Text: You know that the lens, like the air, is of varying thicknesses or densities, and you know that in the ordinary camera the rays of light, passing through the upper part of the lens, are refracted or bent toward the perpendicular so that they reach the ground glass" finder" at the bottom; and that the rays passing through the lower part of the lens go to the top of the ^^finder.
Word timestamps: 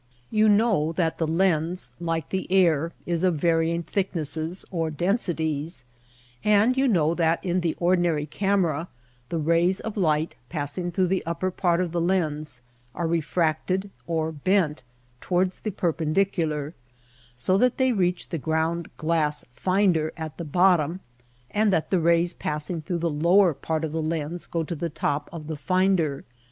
You 0.31 0.49
know 0.49 0.93
that 0.93 1.19
the 1.19 1.27
lens, 1.27 1.91
like 1.99 2.29
the 2.29 2.51
air, 2.51 2.91
is 3.05 3.23
of 3.23 3.35
varying 3.35 3.83
thicknesses 3.83 4.65
or 4.71 4.89
densities, 4.89 5.85
and 6.43 6.75
you 6.75 6.87
know 6.87 7.13
that 7.13 7.45
in 7.45 7.59
the 7.61 7.75
ordinary 7.79 8.25
camera 8.25 8.87
the 9.29 9.37
rays 9.37 9.79
of 9.81 9.95
light, 9.97 10.33
passing 10.49 10.89
through 10.91 11.05
the 11.05 11.23
upper 11.27 11.51
part 11.51 11.79
of 11.79 11.91
the 11.91 12.01
lens, 12.01 12.61
are 12.95 13.05
refracted 13.07 13.91
or 14.07 14.31
bent 14.31 14.81
toward 15.19 15.51
the 15.51 15.69
perpendicular 15.69 16.73
so 17.35 17.55
that 17.59 17.77
they 17.77 17.93
reach 17.93 18.29
the 18.29 18.39
ground 18.39 18.89
glass" 18.97 19.45
finder" 19.65 20.11
at 20.17 20.37
the 20.39 20.43
bottom; 20.43 21.01
and 21.51 21.71
that 21.71 21.91
the 21.91 21.99
rays 21.99 22.33
passing 22.33 22.81
through 22.81 22.97
the 22.97 23.07
lower 23.07 23.53
part 23.53 23.85
of 23.85 23.91
the 23.91 24.01
lens 24.01 24.47
go 24.47 24.63
to 24.63 24.73
the 24.73 24.89
top 24.89 25.29
of 25.31 25.45
the 25.45 25.53
^^finder. 25.55 26.23